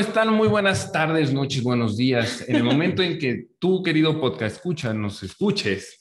[0.00, 0.32] Están?
[0.32, 2.44] Muy buenas tardes, noches, buenos días.
[2.48, 5.98] En el momento en que tú, querido podcast, escucha, nos escuches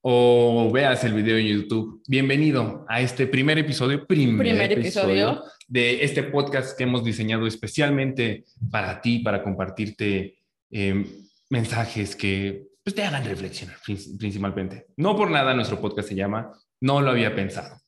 [0.00, 5.42] o veas el video en YouTube, bienvenido a este primer episodio, primer, Primer episodio.
[5.66, 10.38] de este podcast que hemos diseñado especialmente para ti, para compartirte
[10.70, 11.04] eh,
[11.50, 14.86] mensajes que pues, te hagan reflexionar prin- principalmente.
[14.96, 17.80] No por nada nuestro podcast se llama No lo había pensado.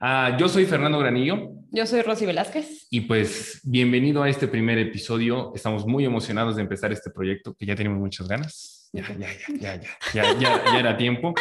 [0.00, 1.52] Ah, yo soy Fernando Granillo.
[1.72, 2.88] Yo soy Rosy Velázquez.
[2.90, 5.52] Y pues bienvenido a este primer episodio.
[5.54, 8.90] Estamos muy emocionados de empezar este proyecto que ya tenemos muchas ganas.
[8.92, 9.28] Ya, ya,
[9.60, 9.80] ya, ya,
[10.12, 11.32] ya, ya, ya, era tiempo.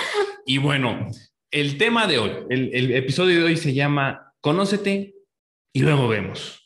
[0.46, 1.08] Y bueno,
[1.50, 5.16] el tema de hoy, el, el episodio de hoy se llama Conócete
[5.74, 6.64] y luego vemos.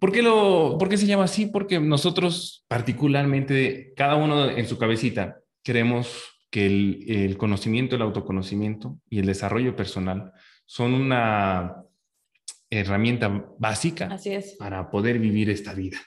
[0.00, 1.44] ¿Por qué, lo, ¿Por qué se llama así?
[1.44, 8.98] Porque nosotros particularmente, cada uno en su cabecita, queremos que el, el conocimiento, el autoconocimiento
[9.10, 10.32] y el desarrollo personal
[10.64, 11.84] son una
[12.70, 14.56] herramienta básica Así es.
[14.58, 15.98] para poder vivir esta vida,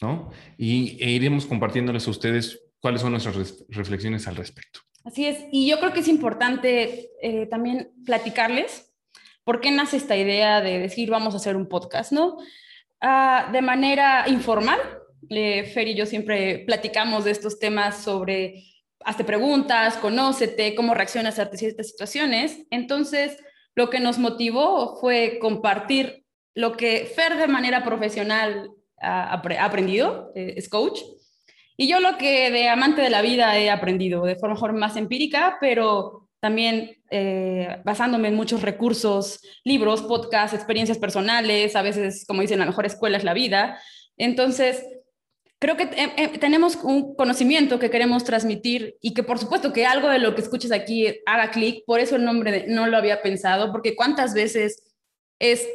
[0.00, 0.30] ¿no?
[0.56, 4.80] Y e iremos compartiéndoles a ustedes cuáles son nuestras reflexiones al respecto.
[5.04, 8.92] Así es, y yo creo que es importante eh, también platicarles
[9.44, 12.36] por qué nace esta idea de decir vamos a hacer un podcast, ¿no?
[13.00, 14.78] Ah, de manera informal,
[15.30, 18.64] eh, Fer y yo siempre platicamos de estos temas sobre
[19.04, 22.66] hazte preguntas, conócete, cómo reaccionas ante ciertas situaciones.
[22.70, 23.38] Entonces,
[23.74, 26.24] lo que nos motivó fue compartir
[26.54, 31.00] lo que Fer de manera profesional ha, apre- ha aprendido, eh, es coach,
[31.76, 35.58] y yo lo que de amante de la vida he aprendido de forma más empírica,
[35.60, 42.58] pero también eh, basándome en muchos recursos, libros, podcasts, experiencias personales, a veces, como dicen,
[42.58, 43.80] la mejor escuela es la vida.
[44.16, 44.84] Entonces,
[45.58, 49.86] creo que eh, eh, tenemos un conocimiento que queremos transmitir y que por supuesto que
[49.86, 52.96] algo de lo que escuches aquí haga clic, por eso el nombre de, no lo
[52.96, 54.82] había pensado, porque cuántas veces
[55.40, 55.66] es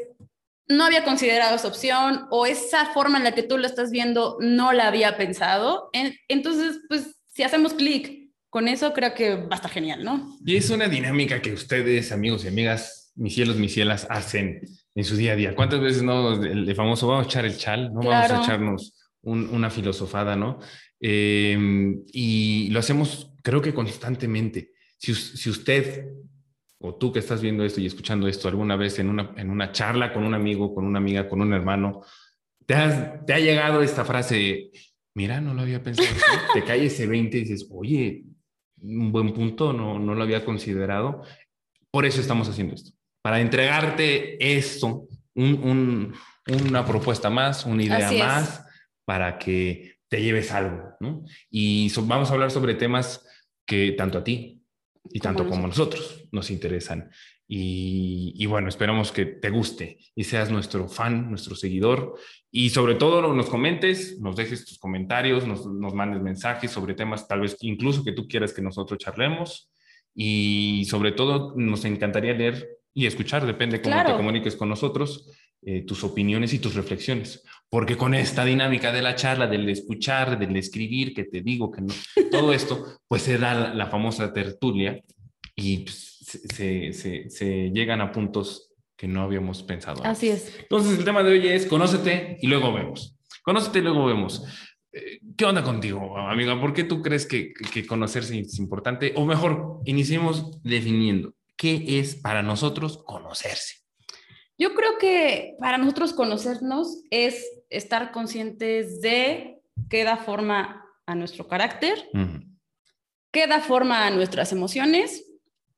[0.70, 4.38] no había considerado esa opción o esa forma en la que tú lo estás viendo
[4.40, 5.90] no la había pensado.
[5.92, 10.38] En- entonces, pues si hacemos clic con eso, creo que va a estar genial, ¿no?
[10.46, 14.62] Y es una dinámica que ustedes, amigos y amigas, mis cielos, mis cielas, hacen
[14.96, 15.54] en su día a día.
[15.56, 16.32] ¿Cuántas veces no?
[16.42, 18.00] El, famoso, vamos a echar el chal, ¿no?
[18.00, 18.36] Vamos Claro.
[18.36, 18.94] a echarnos
[19.24, 20.60] un- una filosofada, ¿no?
[21.00, 24.72] Eh, y lo hacemos, creo que constantemente.
[24.98, 26.06] Si, us- si usted
[26.80, 29.72] o tú que estás viendo esto y escuchando esto alguna vez en una, en una
[29.72, 32.02] charla con un amigo, con una amiga, con un hermano,
[32.66, 34.72] te, has- te ha llegado esta frase
[35.16, 36.22] mira, no lo había pensado, así".
[36.54, 38.24] te cae ese 20 y dices, oye,
[38.82, 41.22] un buen punto, no, no lo había considerado.
[41.92, 42.92] Por eso estamos haciendo esto,
[43.22, 46.14] para entregarte esto, un- un-
[46.68, 48.22] una propuesta más, una idea Así es.
[49.06, 51.24] Para que te lleves algo, ¿no?
[51.50, 53.26] Y so- vamos a hablar sobre temas
[53.66, 54.62] que tanto a ti
[55.12, 57.10] y Como tanto como a nosotros nos interesan.
[57.48, 62.16] Y, y bueno, esperamos que te guste y seas nuestro fan, nuestro seguidor.
[62.52, 67.28] Y sobre todo nos comentes, nos dejes tus comentarios, nos, nos mandes mensajes sobre temas
[67.28, 69.70] tal vez incluso que tú quieras que nosotros charlemos.
[70.16, 75.32] Y sobre todo nos encantaría leer y escuchar, depende cómo te comuniques con nosotros,
[75.64, 77.44] eh, tus opiniones y tus reflexiones.
[77.74, 81.82] Porque con esta dinámica de la charla, del escuchar, del escribir, que te digo que
[81.82, 81.92] no,
[82.30, 85.02] todo esto, pues se da la, la famosa tertulia
[85.56, 89.98] y pues, se, se- se- llegan a puntos que no habíamos pensado.
[90.06, 90.12] antes.
[90.12, 90.56] Así es.
[90.60, 93.18] Entonces, el tema de hoy es conócete y luego vemos.
[93.42, 94.44] Conócete y luego vemos.
[94.92, 96.62] Eh, ¿Qué onda contigo, amiga?
[96.62, 99.14] ¿Por qué tú crees que, que conocerse es importante?
[99.16, 103.78] O mejor, iniciemos definiendo qué es para nosotros conocerse.
[104.56, 107.44] Yo creo que para nosotros conocernos es
[107.74, 112.10] estar conscientes de qué da forma a nuestro carácter,
[113.32, 115.26] qué da forma a nuestras emociones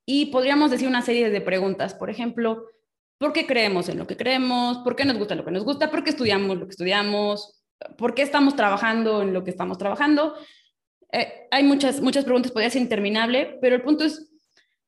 [0.05, 1.93] y podríamos decir una serie de preguntas.
[1.93, 2.67] Por ejemplo,
[3.17, 4.79] ¿por qué creemos en lo que creemos?
[4.79, 5.89] ¿Por qué nos gusta lo que nos gusta?
[5.89, 7.63] ¿Por qué estudiamos lo que estudiamos?
[7.97, 10.35] ¿Por qué estamos trabajando en lo que estamos trabajando?
[11.11, 14.31] Eh, hay muchas, muchas preguntas, podría ser interminable, pero el punto es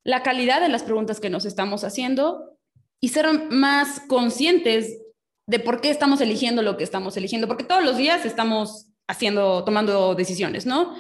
[0.04, 2.58] la calidad de las preguntas que nos estamos haciendo
[3.00, 5.02] y ser más conscientes
[5.48, 9.64] de por qué estamos eligiendo lo que estamos eligiendo, porque todos los días estamos haciendo,
[9.64, 10.96] tomando decisiones, ¿no?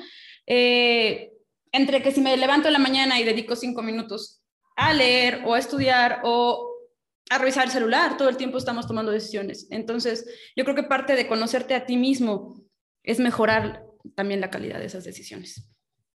[0.47, 1.33] Eh,
[1.73, 4.41] entre que si me levanto en la mañana y dedico cinco minutos
[4.77, 6.71] a leer o a estudiar o
[7.29, 9.67] a revisar el celular, todo el tiempo estamos tomando decisiones.
[9.69, 12.63] Entonces, yo creo que parte de conocerte a ti mismo
[13.03, 13.83] es mejorar
[14.15, 15.67] también la calidad de esas decisiones.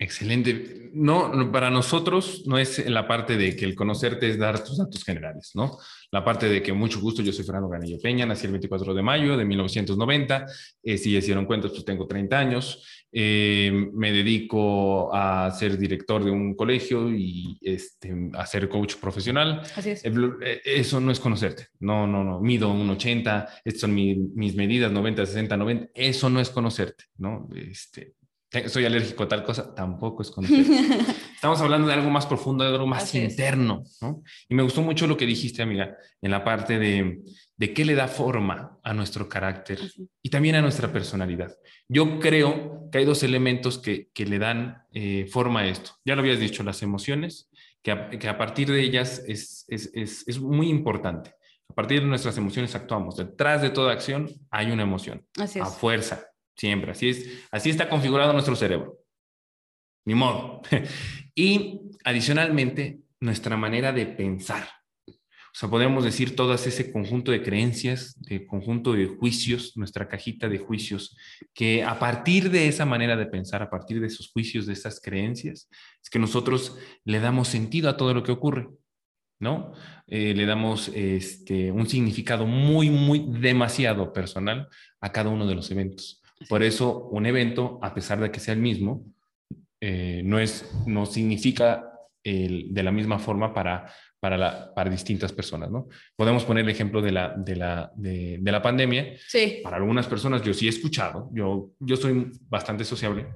[0.02, 0.90] Excelente.
[0.94, 5.04] No, para nosotros no es la parte de que el conocerte es dar tus datos
[5.04, 5.78] generales, ¿no?
[6.10, 9.02] La parte de que mucho gusto, yo soy Fernando Ganillo Peña, nací el 24 de
[9.04, 10.48] mayo de 1990,
[10.82, 16.32] eh, si hicieron cuentas, pues tengo 30 años, eh, me dedico a ser director de
[16.32, 19.62] un colegio y este, a ser coach profesional.
[19.76, 20.04] Así es.
[20.04, 24.92] Eh, eso no es conocerte, no, no, no, mido un 80, estas son mis medidas,
[24.92, 27.48] 90, 60, 90, eso no es conocerte, ¿no?
[27.56, 28.16] Este,
[28.68, 30.74] soy alérgico a tal cosa, tampoco es conocido.
[31.36, 34.24] Estamos hablando de algo más profundo, de algo más interno, ¿no?
[34.50, 37.22] Y me gustó mucho lo que dijiste, amiga, en la parte de,
[37.56, 39.80] de qué le da forma a nuestro carácter
[40.22, 41.56] y también a nuestra personalidad.
[41.88, 45.92] Yo creo que hay dos elementos que, que le dan eh, forma a esto.
[46.04, 47.50] Ya lo habías dicho, las emociones,
[47.82, 51.34] que a, que a partir de ellas es, es, es, es muy importante.
[51.70, 53.16] A partir de nuestras emociones actuamos.
[53.16, 55.26] Detrás de toda acción hay una emoción.
[55.40, 55.66] Así es.
[55.66, 56.31] A fuerza.
[56.56, 59.00] Siempre, así es, así está configurado nuestro cerebro.
[60.06, 60.62] Ni modo.
[61.36, 64.68] y adicionalmente, nuestra manera de pensar.
[65.54, 70.48] O sea, podemos decir todas ese conjunto de creencias, de conjunto de juicios, nuestra cajita
[70.48, 71.18] de juicios,
[71.54, 75.02] que a partir de esa manera de pensar, a partir de esos juicios, de esas
[75.02, 75.70] creencias,
[76.02, 78.70] es que nosotros le damos sentido a todo lo que ocurre,
[79.40, 79.74] ¿no?
[80.08, 84.70] Eh, le damos este, un significado muy, muy demasiado personal
[85.02, 86.21] a cada uno de los eventos.
[86.48, 89.06] Por eso un evento, a pesar de que sea el mismo,
[89.80, 91.92] eh, no, es, no significa
[92.24, 95.88] el, de la misma forma para, para, la, para distintas personas, ¿no?
[96.16, 99.18] Podemos poner el ejemplo de la, de la, de, de la pandemia.
[99.28, 99.60] Sí.
[99.64, 103.28] Para algunas personas, yo sí he escuchado, yo, yo soy bastante sociable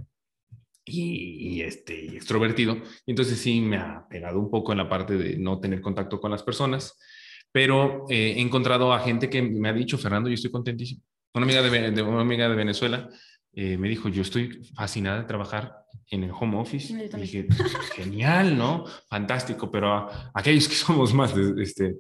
[0.86, 5.18] y, y este, extrovertido, y entonces sí me ha pegado un poco en la parte
[5.18, 6.98] de no tener contacto con las personas,
[7.52, 11.02] pero eh, he encontrado a gente que me ha dicho, Fernando, yo estoy contentísimo
[11.36, 13.10] una amiga de, una amiga de Venezuela
[13.54, 15.74] eh, me dijo, yo estoy fascinada de trabajar
[16.10, 16.94] en el home office.
[16.94, 17.48] Y dije,
[17.96, 18.86] genial, ¿no?
[19.08, 21.96] Fantástico, pero aquellos que somos más este,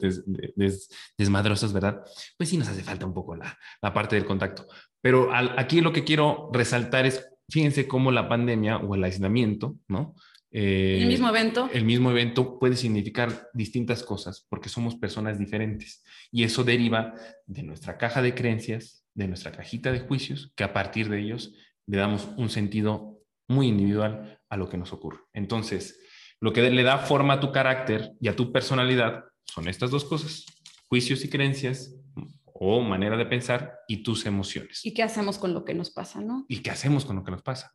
[1.17, 2.01] desmadrosos, ¿verdad?
[2.37, 4.67] Pues sí nos hace falta un poco la, la parte del contacto.
[5.01, 10.15] Pero aquí lo que quiero resaltar es, fíjense cómo la pandemia o el aislamiento, ¿no?
[10.57, 11.69] Eh, el mismo evento.
[11.73, 17.13] El mismo evento puede significar distintas cosas porque somos personas diferentes y eso deriva
[17.45, 21.53] de nuestra caja de creencias, de nuestra cajita de juicios, que a partir de ellos
[21.87, 25.19] le damos un sentido muy individual a lo que nos ocurre.
[25.33, 25.99] Entonces,
[26.39, 30.05] lo que le da forma a tu carácter y a tu personalidad son estas dos
[30.05, 30.45] cosas,
[30.87, 31.95] juicios y creencias
[32.43, 34.85] o manera de pensar y tus emociones.
[34.85, 36.45] ¿Y qué hacemos con lo que nos pasa, no?
[36.47, 37.73] ¿Y qué hacemos con lo que nos pasa?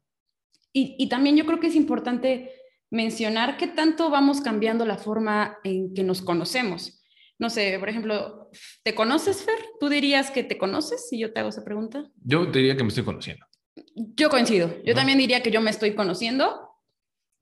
[0.72, 2.50] Y, y también yo creo que es importante
[2.90, 6.99] mencionar qué tanto vamos cambiando la forma en que nos conocemos
[7.40, 8.50] no sé, por ejemplo,
[8.84, 9.58] ¿te conoces, Fer?
[9.80, 12.04] ¿Tú dirías que te conoces si yo te hago esa pregunta?
[12.22, 13.46] Yo diría que me estoy conociendo.
[13.94, 14.76] Yo coincido.
[14.84, 16.68] Yo también diría que yo me estoy conociendo,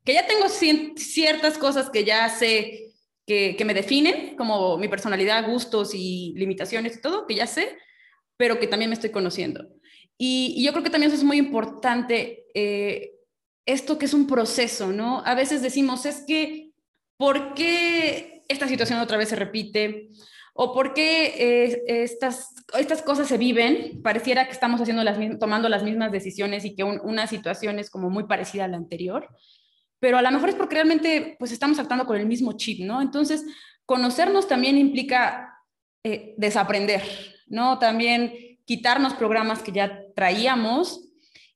[0.05, 2.95] que ya tengo ciertas cosas que ya sé
[3.27, 7.77] que, me definen, como mi personalidad, gustos y limitaciones y todo, que ya sé,
[8.37, 9.67] pero que también me estoy conociendo.
[10.17, 13.15] Y, yo creo que también eso es muy importante, eh,
[13.67, 15.25] esto que es un proceso, ¿no?
[15.27, 16.71] A veces decimos, es que,
[17.17, 20.09] ¿por qué esta situación otra vez se repite
[20.61, 25.69] o por qué eh, estas, estas cosas se viven, pareciera que estamos haciendo las, tomando
[25.69, 29.29] las mismas decisiones y que una situación es como muy parecida a la anterior,
[30.01, 33.01] pero a lo mejor es porque realmente pues estamos actuando con el mismo chip, ¿no?
[33.01, 33.45] Entonces,
[33.87, 35.55] conocernos también implica
[36.03, 37.03] eh, desaprender,
[37.47, 37.79] ¿no?
[37.79, 41.09] También quitarnos programas que ya traíamos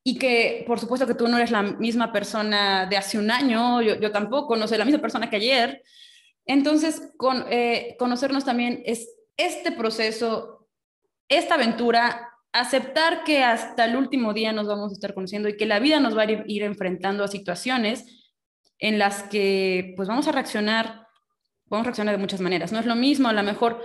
[0.04, 3.82] y que por supuesto que tú no eres la misma persona de hace un año,
[3.82, 5.82] yo, yo tampoco, no soy la misma persona que ayer,
[6.46, 10.68] entonces, con, eh, conocernos también es este proceso,
[11.28, 15.66] esta aventura, aceptar que hasta el último día nos vamos a estar conociendo y que
[15.66, 18.32] la vida nos va a ir, enfrentando a situaciones
[18.78, 21.06] en las que pues vamos a reaccionar,
[21.66, 22.72] vamos a reaccionar de muchas maneras.
[22.72, 23.82] No es lo mismo a lo mejor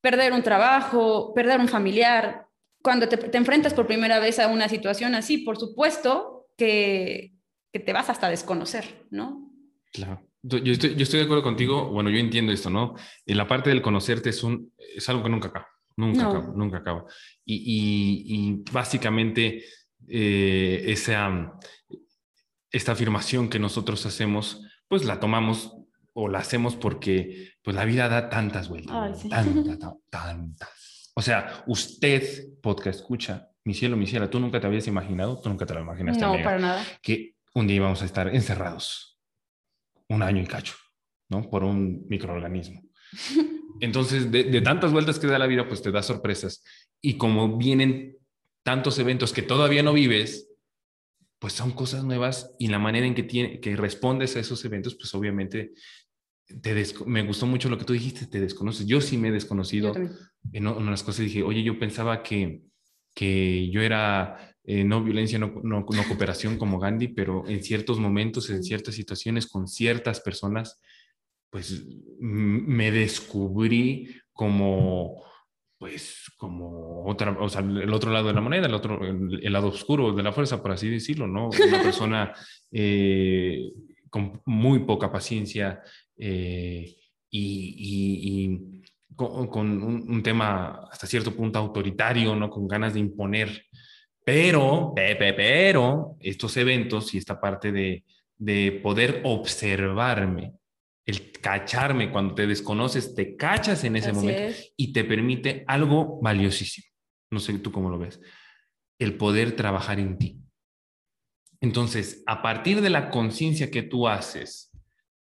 [0.00, 2.46] perder un trabajo, perder un familiar.
[2.82, 7.34] Cuando te, enfrentas por primera vez a una situación así, por supuesto que,
[7.72, 9.48] que te vas hasta desconocer, ¿no?
[9.92, 10.31] Claro.
[10.42, 12.94] Yo estoy, yo estoy, de acuerdo contigo, bueno, yo entiendo esto, ¿no?
[13.24, 16.78] En la parte del conocerte es, un, es algo que nunca acaba, nunca acaba, nunca
[16.78, 17.04] acaba.
[17.44, 19.62] Y, y, y básicamente
[20.08, 21.52] eh, esa,
[22.72, 25.76] esta afirmación que nosotros hacemos, pues la tomamos
[26.12, 29.78] o la hacemos porque pues la vida da tantas vueltas, tantas,
[30.10, 30.68] tantas.
[31.14, 32.24] O sea, usted,
[32.62, 35.80] podcast escucha, mi cielo, mi cielo, tú nunca te habías imaginado, tú nunca te lo
[35.80, 36.24] imaginaste.
[36.24, 36.82] No, para nada.
[37.02, 39.11] Que un día íbamos a estar encerrados
[40.12, 40.74] un año y cacho.
[41.32, 41.48] ¿no?
[41.48, 42.82] Por un microorganismo.
[43.80, 46.62] Entonces, de, de, tantas vueltas que da la vida, pues te da sorpresas.
[47.00, 48.16] Y como vienen
[48.62, 50.48] tantos eventos que todavía no vives,
[51.40, 54.94] pues son cosas nuevas y la manera en que, tiene, que respondes a esos eventos,
[54.94, 55.72] pues obviamente
[56.60, 58.86] te me gustó mucho lo que tú dijiste, te desconoces.
[58.86, 59.92] Yo sí me he desconocido
[60.52, 61.24] en unas cosas.
[61.24, 62.62] Dije, oye, yo pensaba que,
[63.14, 67.98] que yo era eh, no violencia, no, no, no, cooperación como Gandhi, pero en ciertos
[67.98, 70.80] momentos, en ciertas situaciones, con ciertas personas,
[71.50, 71.84] pues
[72.18, 75.22] me descubrí como
[75.82, 79.66] pues como otra, o sea, el otro lado de la moneda, el otro, el, lado
[79.66, 81.48] oscuro de la fuerza, por así decirlo, ¿no?
[81.48, 82.32] Una persona
[82.70, 83.72] eh,
[84.08, 85.82] con muy poca paciencia
[86.16, 86.94] eh,
[87.28, 88.60] y,
[89.16, 92.48] con, un, tema hasta cierto punto autoritario, ¿no?
[92.48, 93.66] Con ganas de imponer.
[94.24, 98.04] Pero, pero, estos eventos y esta parte de,
[98.36, 100.52] de poder observarme
[101.04, 104.42] el cacharme cuando te desconoces, te cachas en ese momento
[104.76, 106.86] y te permite algo valiosísimo.
[107.30, 108.20] No sé tú cómo lo ves.
[108.98, 110.38] El poder trabajar en ti.
[111.60, 114.70] Entonces, a partir de la conciencia que tú haces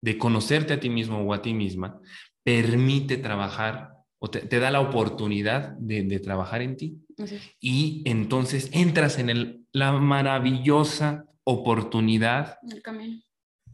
[0.01, 1.99] de conocerte a ti mismo o a ti misma,
[2.43, 6.97] permite trabajar o te, da la oportunidad de, trabajar en ti.
[7.59, 12.59] Y entonces entras en el, la maravillosa oportunidad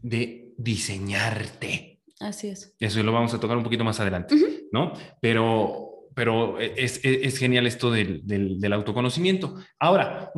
[0.02, 2.74] de diseñarte Así es.
[2.80, 4.36] Eso lo vamos a tocar un poquito más adelante,
[4.72, 4.94] ¿no?
[5.20, 9.58] Pero, pero es, es, genial esto del, del, autoconocimiento.
[9.78, 10.32] Ahora,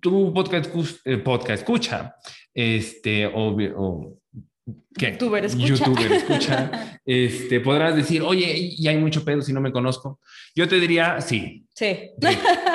[0.00, 0.70] tu podcast,
[1.04, 2.16] eh, podcast escucha,
[2.52, 4.19] este, o, o
[4.96, 5.12] ¿qué?
[5.12, 5.66] YouTuber escucha.
[5.66, 7.00] YouTuber escucha.
[7.04, 10.20] este, podrás decir, oye, y hay mucho pedo si no me conozco.
[10.54, 11.66] Yo te diría, sí.
[11.74, 12.10] Sí.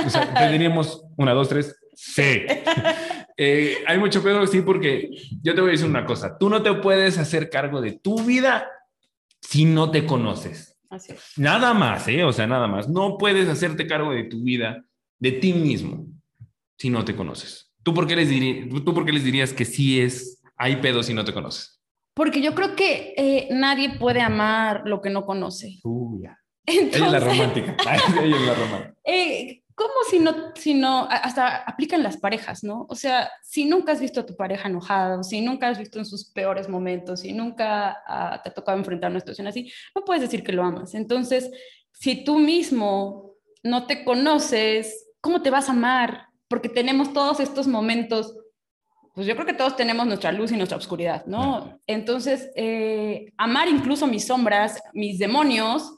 [0.06, 2.44] O sea, te diríamos una, dos, tres, sí.
[3.38, 5.10] Eh, hay mucho pedo, sí, porque
[5.42, 8.24] yo te voy a decir una cosa, tú no te puedes hacer cargo de tu
[8.24, 8.70] vida
[9.42, 10.78] si no te conoces.
[10.90, 11.34] Así es.
[11.36, 12.24] Nada más, ¿eh?
[12.24, 12.88] O sea, nada más.
[12.88, 14.86] No puedes hacerte cargo de tu vida,
[15.20, 16.08] de ti mismo,
[16.78, 17.74] si no te conoces.
[17.84, 21.04] ¿Tú por qué les, dirías, ¿tú por qué les dirías que sí es, hay pedo
[21.04, 21.75] si no te conoces?
[22.16, 25.80] Porque yo creo que eh, nadie puede amar lo que no conoce.
[25.84, 26.40] Uy, ya.
[26.66, 27.78] Entonces, ella es la romántica.
[28.24, 28.96] ella es la romántica.
[29.04, 32.86] Eh, ¿Cómo si no, si no, hasta aplican las parejas, ¿no?
[32.88, 36.06] O sea, si nunca has visto a tu pareja enojada, si nunca has visto en
[36.06, 40.22] sus peores momentos, si nunca ah, te ha tocado enfrentar una situación así, no puedes
[40.22, 40.96] decir que lo amas.
[40.96, 41.52] Entonces,
[41.92, 46.30] si tú mismo no te conoces, ¿cómo te vas a amar?
[46.48, 48.34] Porque tenemos todos estos momentos,
[49.16, 51.80] pues yo creo que todos tenemos nuestra luz y nuestra oscuridad, ¿no?
[51.88, 55.90] Entonces, eh, amar incluso mis sombras, mis demonios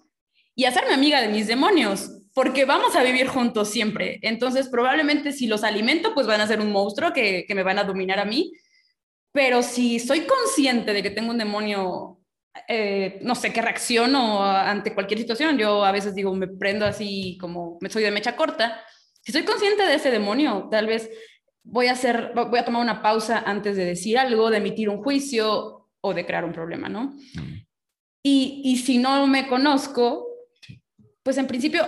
[0.55, 4.19] y hacerme amiga de mis demonios porque vamos a vivir juntos siempre.
[4.21, 7.79] Entonces, probablemente si los alimento, pues van a ser un monstruo que, que me van
[7.79, 8.53] a dominar a mí.
[9.31, 12.19] Pero si soy consciente de que tengo un demonio,
[12.67, 17.39] eh, no sé, qué reacciono ante cualquier situación, yo a veces digo, me prendo así
[17.41, 18.79] como me soy de mecha corta.
[19.23, 21.09] Si soy consciente de ese demonio, tal vez
[21.69, 25.03] voy a hacer, voy a tomar una pausa antes de decir algo, de emitir un
[25.03, 27.15] juicio o de crear un problema, ¿no?
[27.33, 27.65] Mm.
[28.23, 30.27] Y, y si no me conozco,
[31.23, 31.85] pues en principio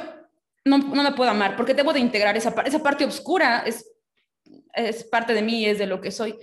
[0.66, 3.90] no, no, me puedo amar, porque debo de integrar esa, esa parte oscura, es,
[4.74, 6.36] es parte de mí, es de lo que soy.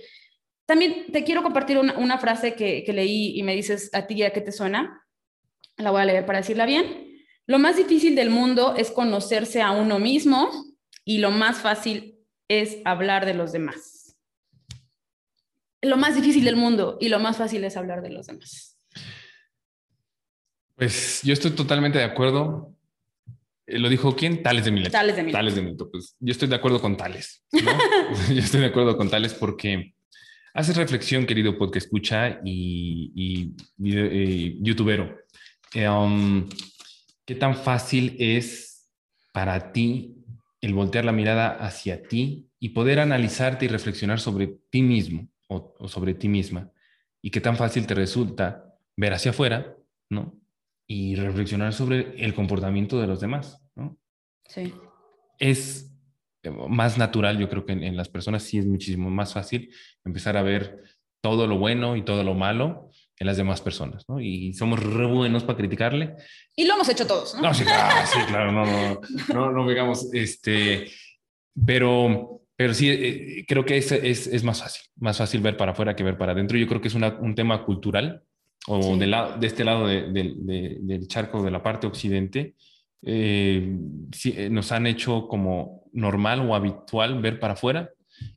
[0.65, 4.15] También te quiero compartir una, una frase que, que, leí y me dices a ti
[4.15, 5.01] ya que te suena.
[5.77, 7.23] La voy a leer para decirla bien.
[7.45, 10.49] Lo más difícil del mundo es conocerse a uno mismo
[11.05, 12.16] y lo más fácil
[12.47, 14.15] es hablar de los demás.
[15.81, 18.77] Lo más difícil del mundo y lo más fácil es hablar de los demás.
[20.75, 22.73] Pues yo estoy totalmente de acuerdo.
[23.65, 24.43] Eh, ¿Lo dijo quién?
[24.43, 24.91] Tales de Mileto.
[24.91, 25.37] Tales de Mileto.
[25.37, 25.91] Tales de Mileto.
[25.91, 27.43] Pues yo estoy de acuerdo con Tales.
[27.51, 29.93] yo estoy de acuerdo con Tales porque
[30.53, 35.15] haces reflexión, querido podcast escucha y, y, eh, youtubero.
[35.73, 36.47] Eh, um,
[37.25, 38.87] ¿Qué tan fácil es
[39.33, 40.16] para ti
[40.67, 45.75] el voltear la mirada hacia ti y poder analizarte y reflexionar sobre ti mismo o,
[45.79, 46.71] o sobre ti misma?
[47.21, 49.75] ¿Y qué tan fácil te resulta ver hacia afuera,
[50.09, 50.37] ¿no?
[50.87, 53.97] y reflexionar sobre el comportamiento de los demás, ¿no?
[54.45, 54.73] Sí.
[55.37, 55.93] Es
[56.43, 59.69] eh, más natural, yo creo que en, las personas sí es muchísimo más fácil
[60.05, 60.81] empezar a ver
[61.21, 64.19] todo lo bueno y todo lo malo en las demás personas, ¿no?
[64.19, 66.15] Y somos re buenos para criticarle.
[66.55, 67.41] Y lo hemos hecho todos, ¿no?
[67.41, 69.01] No, sí, claro, sí, claro no, no,
[69.33, 70.87] no, no, digamos, este,
[71.65, 75.71] pero, pero sí, eh, creo que es, es, es, más fácil, más fácil ver para
[75.71, 76.57] afuera que ver para adentro.
[76.57, 78.23] Yo creo que es una, un tema cultural
[78.67, 82.55] o de, la, de, este lado de, de, del charco de la parte occidente,
[83.01, 83.77] eh,
[84.25, 87.91] eh, nos han hecho como normal o habitual ver para afuera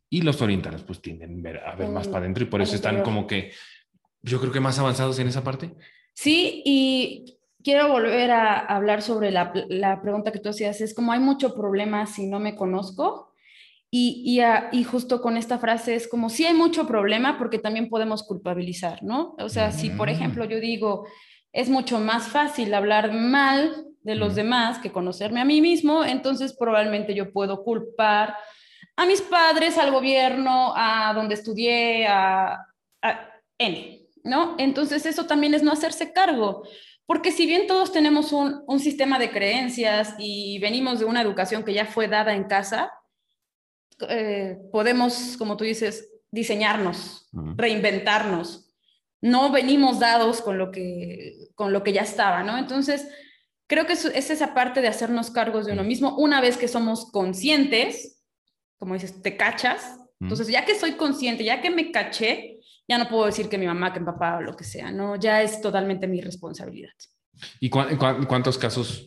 [0.08, 3.26] y los orientales pues tienden a ver más para adentro y por eso están como
[3.26, 3.52] que
[4.22, 5.74] yo creo que más avanzados en esa parte.
[6.14, 11.12] Sí, y quiero volver a hablar sobre la, la pregunta que tú hacías, es como
[11.12, 13.28] hay mucho problema si no me conozco.
[13.92, 17.88] Y, y, y, justo con esta frase es como, sí hay mucho problema porque también
[17.88, 19.34] podemos culpabilizar, ¿no?
[19.40, 21.08] O sea, si por ejemplo yo digo,
[21.52, 26.54] es mucho más fácil hablar mal de los demás que conocerme a mí mismo, entonces
[26.56, 28.36] probablemente yo puedo culpar
[28.94, 32.64] a mis padres, al gobierno, a donde estudié, a,
[33.02, 34.56] a N, ¿no?
[34.58, 36.62] Entonces eso también es no hacerse cargo,
[37.06, 41.64] porque si bien todos tenemos un, un sistema de creencias y venimos de una educación
[41.64, 42.92] que ya fue dada en casa,
[44.08, 48.72] eh, podemos, como tú dices, diseñarnos, reinventarnos.
[49.20, 52.56] No venimos dados con lo que, con lo que ya estaba, ¿no?
[52.56, 53.08] Entonces,
[53.66, 56.16] creo que es, es esa parte de hacernos cargos de uno mismo.
[56.16, 58.22] Una vez que somos conscientes,
[58.78, 59.99] como dices, te cachas.
[60.20, 63.66] Entonces, ya que soy consciente, ya que me caché, ya no puedo decir que mi
[63.66, 65.16] mamá, que mi papá o lo que sea, ¿no?
[65.16, 66.92] Ya es totalmente mi responsabilidad.
[67.58, 69.06] ¿Y cu cu cuántos casos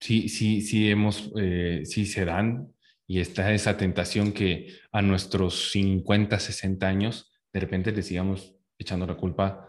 [0.00, 2.72] sí, sí, sí hemos, eh, sí se dan
[3.06, 9.06] y está esa tentación que a nuestros 50, 60 años, de repente le sigamos echando
[9.06, 9.68] la culpa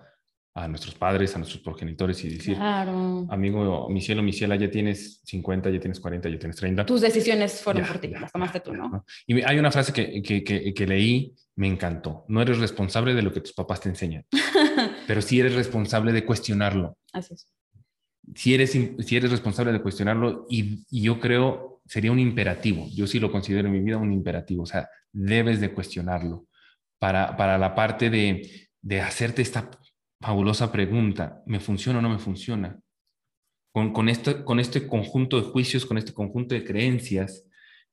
[0.56, 3.26] a nuestros padres, a nuestros progenitores y decir, claro.
[3.30, 6.86] amigo, mi cielo, mi ciela, ya tienes 50, ya tienes 40, ya tienes 30.
[6.86, 9.04] Tus decisiones fueron ya, por ti, ya, las tomaste tú, ¿no?
[9.26, 12.26] Y hay una frase que, que, que, que, leí, me encantó.
[12.28, 14.26] No eres responsable de lo que tus papás te enseñan,
[15.08, 16.98] pero sí eres responsable de cuestionarlo.
[17.12, 17.48] Así es.
[18.36, 22.88] Si eres, si eres responsable de cuestionarlo, y, y yo creo sería un imperativo.
[22.94, 24.64] Yo sí lo considero en mi vida un imperativo.
[24.64, 26.48] O sea, debes de cuestionarlo.
[27.00, 29.70] Para, para la parte de, de hacerte esta
[30.24, 32.80] fabulosa pregunta, ¿me funciona o no me funciona?
[33.74, 37.46] Con, con, este, con este conjunto de juicios, con este conjunto de creencias,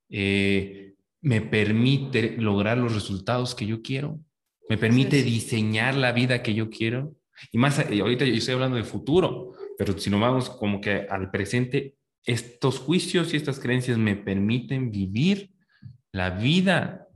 [0.08, 4.20] eh, me permite lograr los resultados que yo quiero,
[4.68, 5.30] me permite sí, sí.
[5.30, 7.16] diseñar la vida que yo quiero.
[7.50, 11.32] Y más, ahorita yo estoy hablando de futuro, pero si nos vamos como que al
[11.32, 15.50] presente, estos juicios y estas creencias me permiten vivir
[16.12, 17.08] la vida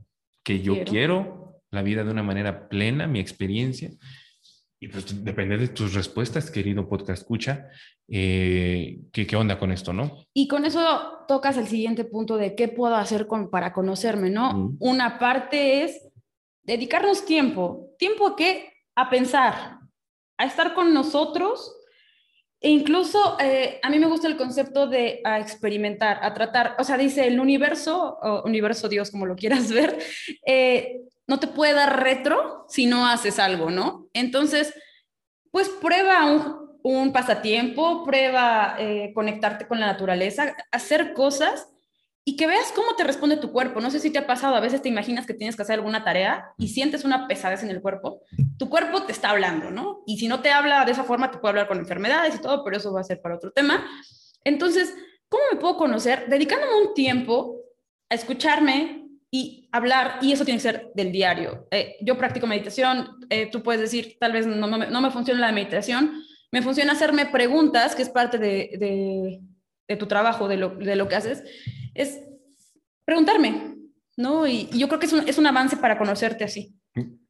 [0.43, 3.91] que yo quiero, quiero la vida de una manera plena, mi experiencia.
[4.79, 7.69] Y pues depende de tus respuestas, querido podcast escucha,
[8.07, 10.25] eh, ¿qué, ¿qué, onda con esto, no?
[10.33, 10.81] Y con eso
[11.27, 14.53] tocas el siguiente punto de qué puedo hacer con, para conocerme, ¿no?
[14.53, 14.77] Mm.
[14.79, 16.09] Una parte es
[16.63, 17.89] dedicarnos tiempo.
[17.97, 18.73] ¿Tiempo a qué?
[18.95, 19.79] A pensar,
[20.37, 21.75] a estar con nosotros
[22.65, 26.83] e incluso eh, a mí me gusta el concepto de a experimentar, a tratar, o
[26.83, 29.99] sea, dice el universo, o universo Dios, como lo quieras ver,
[30.47, 34.07] eh, no te puede dar retro si no haces algo, ¿no?
[34.13, 34.73] Entonces,
[35.51, 36.25] pues prueba
[36.81, 41.67] un, pasatiempo, prueba eh, conectarte con la naturaleza, hacer cosas
[42.27, 43.79] y que veas cómo te responde tu cuerpo.
[43.79, 46.03] No sé si te ha pasado, a veces te imaginas que tienes que hacer alguna
[46.03, 48.23] tarea y sientes una pesadez en el cuerpo.
[48.57, 50.01] Tu cuerpo te está hablando, ¿no?
[50.07, 52.63] Y si no te habla de esa forma, te puede hablar con enfermedades y todo,
[52.63, 53.85] pero eso va a ser para otro tema.
[54.43, 54.95] Entonces,
[55.29, 56.25] ¿cómo me puedo conocer?
[56.27, 57.57] Dedicándome un tiempo
[58.09, 61.67] a escucharme y hablar, y eso tiene que ser del diario.
[61.69, 65.11] Eh, yo practico meditación, eh, tú puedes decir, tal vez no, no, me, no, me,
[65.11, 69.41] funciona la meditación, me funciona hacerme preguntas, que es parte de, de,
[69.87, 71.43] de tu trabajo, de lo, de lo que haces
[71.95, 72.21] es
[73.05, 73.77] preguntarme,
[74.17, 74.45] ¿no?
[74.45, 76.75] Y, y yo creo que es un, es un, avance para conocerte así.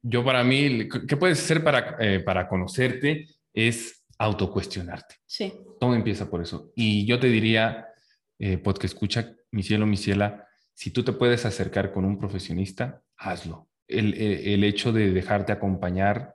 [0.02, 3.28] Yo para mí, ¿qué puedes hacer para, eh, para conocerte?
[3.54, 5.16] Es autocuestionarte.
[5.26, 5.52] Sí.
[5.80, 6.72] Todo empieza por eso.
[6.74, 7.88] Y yo te diría,
[8.38, 13.02] eh, porque escucha, mi cielo, mi ciela, si tú te puedes acercar con un profesionista,
[13.16, 13.68] hazlo.
[13.88, 16.34] El, el, el hecho de dejarte acompañar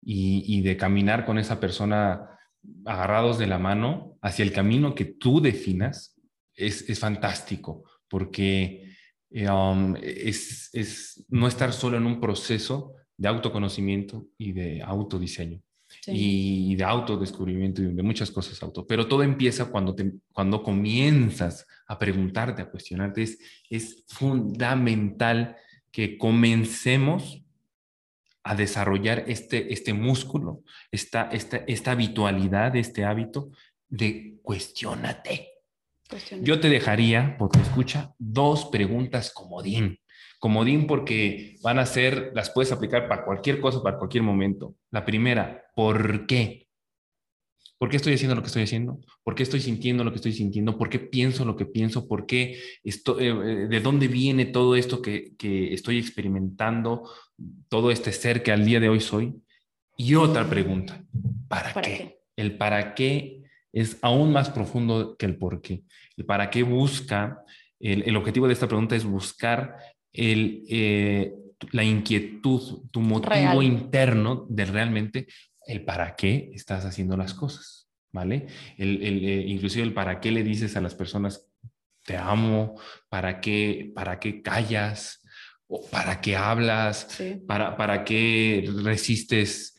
[0.00, 2.38] y, y de caminar con esa persona
[2.84, 6.16] agarrados de la mano hacia el camino que tú definas,
[6.54, 8.94] es, es fantástico porque
[9.30, 15.62] um, es, es, no estar solo en un proceso de autoconocimiento y de autodiseño
[16.00, 16.12] sí.
[16.72, 18.86] y de autodescubrimiento y de muchas cosas auto.
[18.86, 23.22] Pero todo empieza cuando, te, cuando comienzas a preguntarte, a cuestionarte.
[23.22, 23.38] Es,
[23.70, 25.56] es fundamental
[25.90, 27.42] que comencemos
[28.44, 33.50] a desarrollar este, este músculo, esta, esta, esta habitualidad, este hábito
[33.88, 35.51] de cuestionate.
[36.40, 39.98] Yo te dejaría, porque escucha, dos preguntas comodín.
[40.38, 44.74] Comodín porque van a ser, las puedes aplicar para cualquier cosa, para cualquier momento.
[44.90, 46.68] La primera, ¿por qué?
[47.78, 49.00] ¿Por qué estoy haciendo lo que estoy haciendo?
[49.24, 50.78] ¿Por qué estoy sintiendo lo que estoy sintiendo?
[50.78, 52.06] ¿Por qué pienso lo que pienso?
[52.06, 57.10] ¿Por qué esto, eh, ¿De dónde viene todo esto que, que estoy experimentando?
[57.68, 59.34] Todo este ser que al día de hoy soy.
[59.96, 61.04] Y otra pregunta,
[61.48, 61.96] ¿para, ¿Para qué?
[61.96, 62.18] qué?
[62.36, 63.41] El para qué
[63.72, 65.82] es aún más profundo que el por qué.
[66.16, 67.42] El para qué busca,
[67.80, 69.76] el, el objetivo de esta pregunta es buscar
[70.12, 71.32] el, eh,
[71.70, 73.62] la inquietud, tu motivo Real.
[73.62, 75.26] interno de realmente
[75.66, 78.46] el para qué estás haciendo las cosas, ¿vale?
[78.76, 81.48] El, el, eh, inclusive el para qué le dices a las personas,
[82.04, 82.74] te amo,
[83.08, 85.20] para qué, para qué callas,
[85.68, 89.71] o para qué hablas, para, para qué resistes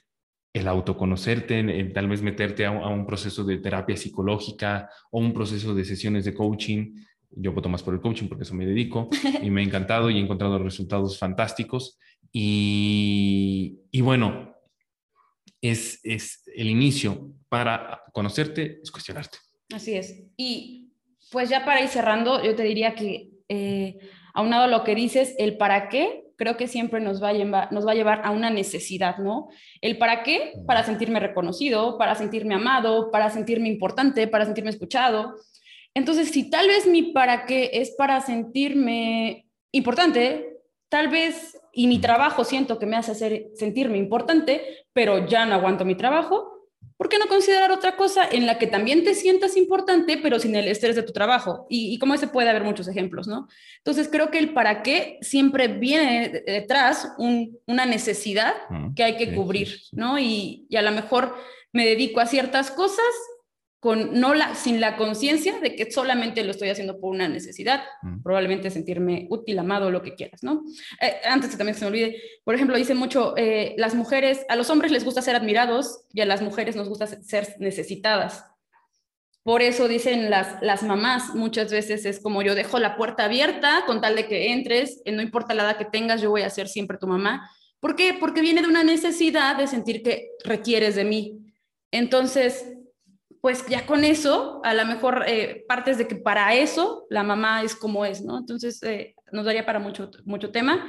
[0.54, 5.84] el autoconocerte, tal vez meterte a un, proceso de terapia psicológica o un proceso de
[5.84, 6.96] sesiones de coaching.
[7.32, 9.10] Yo voto más por el coaching porque eso me dedico
[9.42, 11.98] y me ha encantado y he encontrado resultados fantásticos.
[12.32, 14.56] Y, y bueno,
[15.60, 19.40] es, es el inicio para conocerte, es cuestionarte.
[19.74, 20.24] Así es.
[20.38, 20.92] Y
[21.32, 23.98] pues ya para ir cerrando, yo te diría que eh,
[24.36, 27.72] aunado a lo que dices, el para qué creo que siempre nos va, a llevar,
[27.72, 29.50] nos va a llevar a una necesidad, ¿no?
[29.82, 35.36] El para qué, para sentirme reconocido, para sentirme amado, para sentirme importante, para sentirme escuchado.
[35.94, 42.00] Entonces, si tal vez mi para qué es para sentirme importante, tal vez y mi
[42.00, 46.53] trabajo siento que me hace hacer, sentirme importante, pero ya no aguanto mi trabajo,
[46.98, 50.56] ¿por qué no considerar otra cosa en la que también te sientas importante, pero sin
[50.56, 51.66] el estrés de tu trabajo?
[51.70, 53.48] Y, como ese puede haber muchos ejemplos, ¿no?
[53.78, 58.54] Entonces creo que el para qué siempre viene detrás una necesidad
[58.96, 60.20] que hay que cubrir, ¿no?
[60.20, 61.36] Y, y a lo mejor
[61.72, 63.06] me dedico a ciertas cosas
[63.84, 67.84] con, no la, sin la conciencia de que solamente lo estoy haciendo por una necesidad,
[68.02, 68.24] mm.
[68.24, 70.64] probablemente sentirme útil, amado, lo que quieras, ¿no?
[71.02, 74.56] Eh, antes que también se me olvide, por ejemplo, dice mucho, eh, las mujeres, a
[74.56, 78.46] los hombres les gusta ser admirados y a las mujeres nos gusta ser necesitadas.
[79.44, 83.84] Por eso dicen las, las mamás, muchas veces es como yo dejo la puerta abierta
[83.86, 86.70] con tal de que entres, no importa la edad que tengas, yo voy a ser
[86.70, 87.52] siempre tu mamá.
[87.82, 88.16] ¿Por qué?
[88.18, 91.38] Porque viene de una necesidad de sentir que requieres de mí.
[91.92, 92.64] Entonces,
[93.44, 97.62] pues ya con eso, a lo mejor eh, partes de que para eso la mamá
[97.62, 98.38] es como es, ¿no?
[98.38, 100.88] Entonces eh, nos daría para mucho, mucho tema.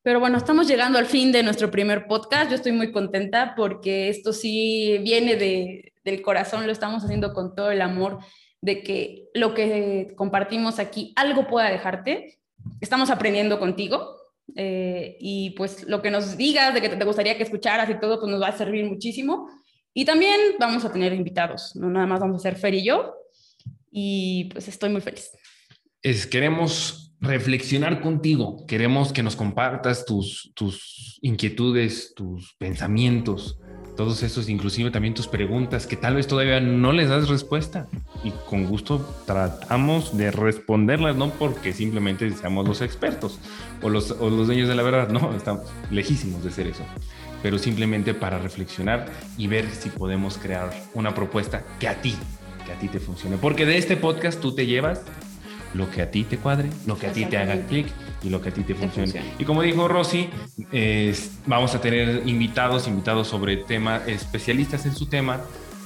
[0.00, 2.48] Pero bueno, estamos llegando al fin de nuestro primer podcast.
[2.48, 7.54] Yo estoy muy contenta porque esto sí viene de, del corazón, lo estamos haciendo con
[7.54, 8.20] todo el amor
[8.62, 12.38] de que lo que compartimos aquí algo pueda dejarte.
[12.80, 14.16] Estamos aprendiendo contigo
[14.56, 18.18] eh, y pues lo que nos digas de que te gustaría que escucharas y todo,
[18.20, 19.50] pues nos va a servir muchísimo.
[19.92, 23.14] Y también vamos a tener invitados, no nada más vamos a ser Fer y yo.
[23.90, 25.30] Y pues estoy muy feliz.
[26.02, 33.58] Es, queremos reflexionar contigo, queremos que nos compartas tus, tus inquietudes, tus pensamientos,
[33.96, 37.88] todos esos, inclusive también tus preguntas que tal vez todavía no les das respuesta.
[38.24, 43.38] Y con gusto tratamos de responderlas, no porque simplemente seamos los expertos
[43.82, 46.84] o los, o los dueños de la verdad, no, estamos lejísimos de ser eso
[47.42, 52.14] pero simplemente para reflexionar y ver si podemos crear una propuesta que a ti,
[52.66, 53.36] que a ti te funcione.
[53.36, 55.02] Porque de este podcast tú te llevas
[55.74, 57.86] lo que a ti te cuadre, lo que a ti te haga clic
[58.22, 59.12] y lo que a ti te funcione.
[59.38, 60.28] Y como dijo Rosy,
[61.46, 65.40] vamos a tener invitados, invitados sobre tema, especialistas en su tema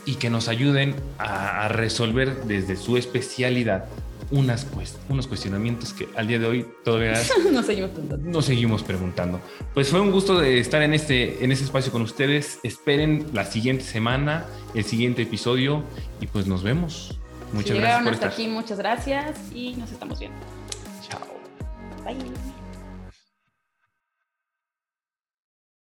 [0.06, 3.86] y que nos ayuden a resolver desde su especialidad
[4.34, 7.12] unas, pues, unos cuestionamientos que al día de hoy todavía
[7.52, 8.30] nos, seguimos preguntando.
[8.30, 9.40] nos seguimos preguntando.
[9.72, 12.58] Pues fue un gusto de estar en este, en este espacio con ustedes.
[12.64, 15.84] Esperen la siguiente semana, el siguiente episodio
[16.20, 17.18] y pues nos vemos.
[17.52, 18.02] Muchas gracias.
[18.02, 20.38] Por hasta aquí, muchas gracias y nos estamos viendo.
[21.08, 21.20] Chao.
[22.04, 22.63] Bye.